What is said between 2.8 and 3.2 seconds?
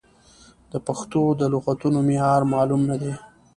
نه دی.